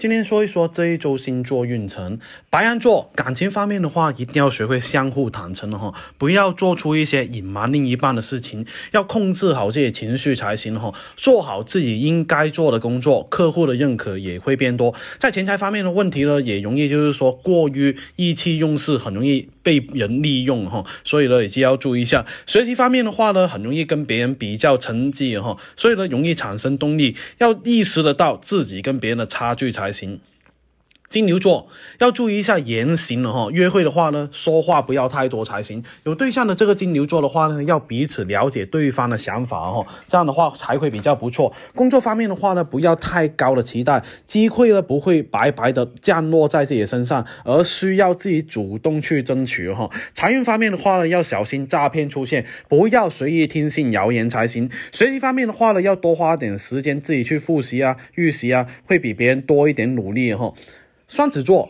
[0.00, 2.18] 今天说一说这一周星座运程。
[2.48, 10.94] 白羊座感情方面的话，一定要学会相互坦诚的哈，不要做出一些隐瞒另一半的事情，要控制好自己情绪才行哈。
[11.16, 14.94] 做好自己应该做的工作，客户的认可也会变多。
[15.18, 20.82] 在钱财方面的问题呢，也容易就是说过于意气用事，很容易被人利用哈。
[21.04, 22.24] 所以呢，也是要注意一下。
[22.46, 27.14] 学习方面的话呢，很容易跟别人比较成绩哈，所以呢，容易产生动力。
[27.38, 29.90] 要意识得到自己跟别人的差距才。
[29.92, 30.20] 行。
[31.10, 31.66] 金牛座
[31.98, 35.82] 要注意一下言行了哈，约会的话呢，说话不要太多才行。
[36.04, 41.52] 有对象的这个金牛座的话呢，要彼此了解对方的想法哈，这样的话才会比较不错。
[41.74, 49.90] 工作方面的话呢，不要太高的期待，机会呢不会白白的降落在自己身上，而需要自己主动去争取哈。
[50.14, 54.70] 财运方面的话呢，要小心诈骗出现，不要随意听信谣言才行。
[54.92, 60.54] 学习方面的话呢，要多花点时间自己去复习啊、预习啊，会比别人多一点努力哈。
[61.10, 61.68] 双子座。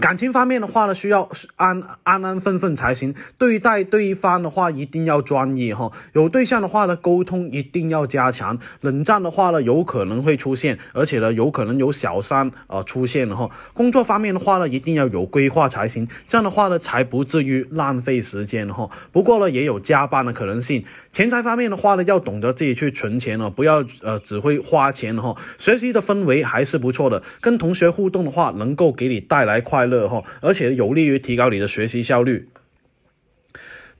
[0.00, 3.14] 感情方面的话呢，需要安安安分分才行。
[3.36, 5.92] 对待对方的话，一定要专一哈。
[6.14, 8.58] 有对象的话呢，沟通一定要加强。
[8.80, 13.50] 冷战的话呢，有可能会出现，而且呢，有可能有小三啊出现了哈。
[13.74, 16.08] 工作方面的话呢，一定要有规划才行。
[16.26, 18.88] 这样的话呢，才不至于浪费时间哈。
[19.12, 20.82] 不过呢，也有加班的可能性。
[21.10, 25.36] 钱财方面的话呢，要懂得自己去存钱哦，不要呃只会花钱哈。
[25.58, 29.81] 学习的氛围还是不错的，跟同学互动的话，能够给你带来快。
[29.82, 32.48] 快乐哈，而且有利于提高你的学习效率。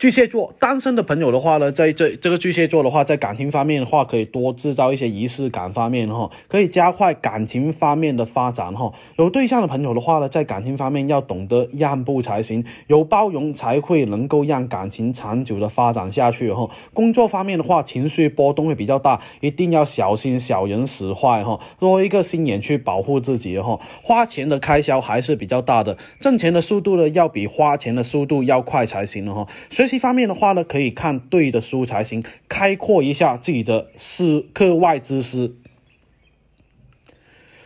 [0.03, 8.93] 巨蟹座单身的朋友的话呢，在这这个巨蟹座的话，在感情方面的话，可以多制造一些仪式感方面哈，可以加快感情方面的发展哈。
[9.17, 16.69] 有对象的朋友的话呢，在感情方面要懂得让步才行，有包容才会能够让感情长久的发展下去哈。
[16.93, 23.79] 工作方面的话，情绪波动会比较大，一定要小心小人使坏哈，多一个心眼去保护自己哈。
[24.03, 29.47] 花钱的开销还是比较大的，挣钱的速度呢，要比花钱的速度要快才行了哈。
[29.71, 35.55] 学习方面的话呢，可以看对的书才行，开阔一下自己的思课外知识。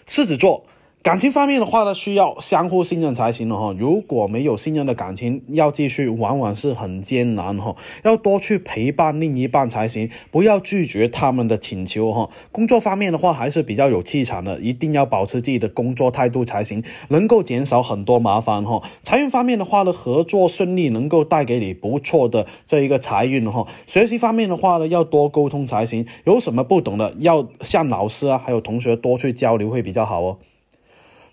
[0.07, 0.67] 狮子座。
[1.07, 3.73] 感情方面的话呢，需要相互信任才行了哈。
[3.79, 7.77] 如果没有信任的感情，要继续往往是很艰难哈。
[8.03, 12.29] 要多去陪伴另一半才行，不要拒绝他们的请求哈。
[12.51, 18.83] 工作方面的话，还是比较有气场的，一定要保持自己的工作态度才行，能够减少很多麻烦哈。
[19.05, 23.69] 财运方面的话呢，合作顺利，能够带给你不错的这一个财运哈。
[23.87, 30.39] 学习方面的话呢，要多沟通才行，有什么不懂的，要向老师啊，还有同学多去交流会比较好哦。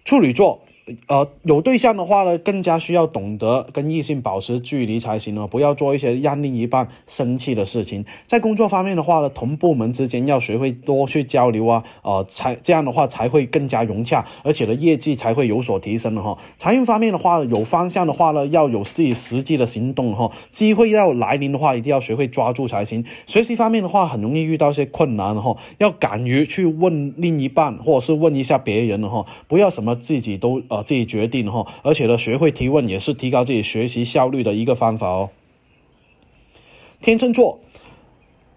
[0.04, 0.66] 处女座。
[1.08, 8.04] 呃，有对象的话呢，更加需要懂得跟异性保持距离才行哦，不要做一些让另一半生气的事情。
[8.28, 16.38] 在工作方面的话呢，同部门之间要学会多去交流啊，呃，才这样的话才会更加融洽，而且呢，业绩才会有所提升的哈。
[16.58, 20.30] 财运方面的话，有方向的话呢，要有自己实际的行动哈。
[20.52, 23.06] 机会要来临的话，一定要学会抓住才行。
[23.26, 30.62] 学习方面的话，很容易遇到一些困难哈，要敢于去问另一半，或者是问一下别人哈，不要什么自己都。
[30.74, 35.30] 啊，自己决定哈，而且呢，学会提问也是提高自己学习效率的一个方法哦。
[37.02, 37.60] 天秤座。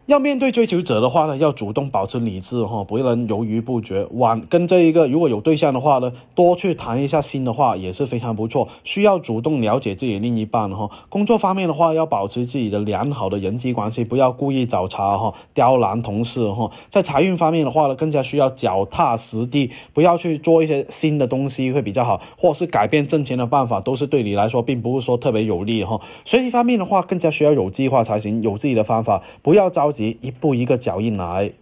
[0.06, 4.06] 要面对追求者的话呢，要主动保持理智哈，不能犹豫不决。
[4.12, 8.68] 晚跟这一个如果有对象的话呢，多去谈一下心的话也是非常不错。
[8.84, 10.88] 需要主动了解自己另一半哈。
[11.08, 16.70] 工作方面的话，要保持自己的良好的人际关系，不要故意找茬哈，刁难同事哈。
[16.88, 26.00] 在财运方面的话呢，更加需要脚踏实地，不要去做一些新的东西会比较好，或是改变挣钱的办法，都是对你来说并不是说特别有利哈。
[26.24, 29.95] 学习方面的话，更加需要有计划才行，有自己的方法，不要着急。
[30.04, 31.52] 一步一个脚印来。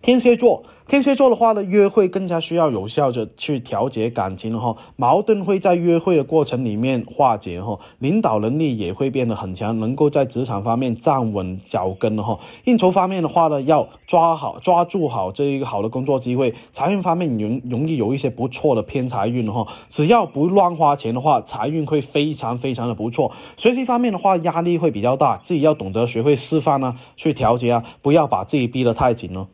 [0.00, 0.64] 天蝎座。
[0.92, 12.38] 天蝎座的话呢，约会更加需要有效的去调节感情哈，矛盾会在约会的过程里面化解哈，领导能力也会变得很强，能够在职场方面站稳脚跟哈。
[12.64, 16.52] 应酬方面的话呢，要抓好抓住好这一个好的工作机会。
[16.72, 23.32] 财运方面容容易有一些不错的偏财运哈，只要不乱花钱的话，财运会非常非常的不错。
[23.56, 29.48] 学习方面的话，压力会比较大，自己要懂得学会释放啊，去调节啊，不要把自己逼得太紧了。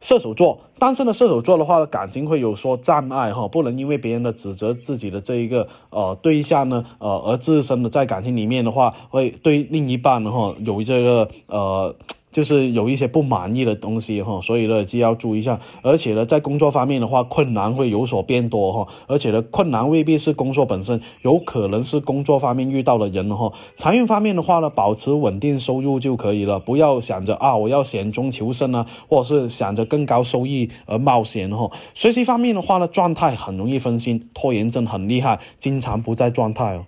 [0.00, 11.94] 射手座单身的射手座的话，感情会有说障碍哈，不能因为别人的指责自己的这一个呃对象呢，呃而自身的在感情里面的话，会对另一半的话有这个呃
[12.30, 15.58] 就是有一些不满意的东西哈，所以呢就要注意一下。
[15.82, 18.86] 而且呢，在工作方面的话，困难会有所变多哈。
[19.06, 23.52] 而且呢，困难未必是工作本身，有可能是工作方面遇到的人哈。
[23.76, 31.70] 财运方面的话呢，保持稳定收入就可以了，不要想着啊我要险中求胜啊，或者是想着更高收益而冒险哈。
[31.94, 36.84] 学习方面的话呢，状态很容易分心，拖延症很厉害，经常不在状态哦。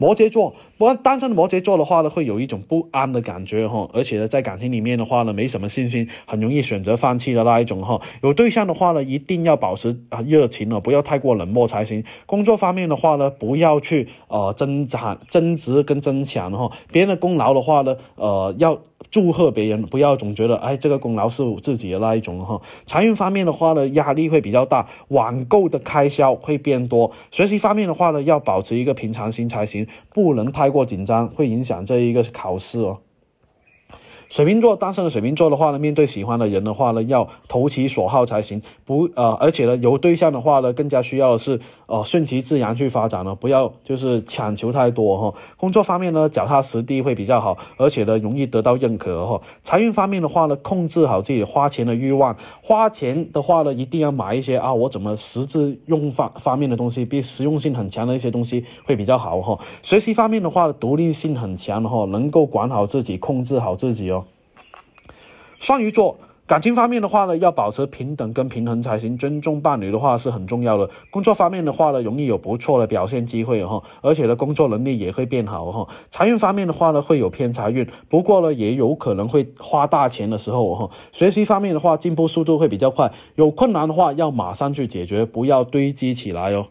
[0.00, 8.00] 摩羯座，不过单身的摩羯座的话呢，会有一种不安的感觉哈，而且呢，在感情里面的话呢，没什么信心，很容易选择放弃的那一种哈。
[8.22, 12.02] 有对象的话呢，一定要保持啊热情哦，不要太过冷漠才行。
[12.24, 18.80] 工作方面的话呢，不要去呃争产争执跟争抢哈，别人的功劳的话呢，呃要。
[19.10, 22.60] 祝贺别人，不要总觉得哎，这个功劳是自己的那一种哈。
[22.84, 27.10] 财运方面的话呢，压力会比较大，网购的开销会变多。
[27.30, 33.00] 学习方面的话呢，要保持一个平常心才行，不能太过紧张，会影响这一个考试哦。
[34.30, 38.62] 水瓶座单身的水瓶座的话呢，面对喜欢的人的话呢，要投其所好才行。
[38.84, 45.34] 不呃，而且呢，有对象的话呢，更加需要的是呃顺其自然去发展了，不要就是强求太多哈。
[45.56, 49.40] 工作方面呢，脚踏实地会比较好，而且呢，容易得到认可哈。
[49.64, 59.58] 财运方面的话呢，控制好自己花钱的欲望，花钱的话呢，一定要买一些啊，我怎么实质用方方面的东西，比实用性很强的一些东西会比较好哈。
[59.82, 64.19] 学习方面的话，独立性很强哈，能够管好自己，控制好自己哦。
[65.60, 66.16] 双鱼座
[66.46, 69.16] 感情方面的话呢，要保持平等跟平衡才行。
[69.16, 70.90] 尊重伴侣的话是很重要的。
[71.10, 75.86] 工作方面的话呢，容易有不错的表现机会哈，而且呢，工作能力也会变好哈。
[76.10, 80.90] 财运方面的话呢，会有偏财运，不过呢，也有可能会花大钱的时候哈。
[81.12, 83.12] 学习方面的话，进步速度会比较快。
[83.36, 86.66] 有困难的话，要马上去解决，不要堆积起来哦。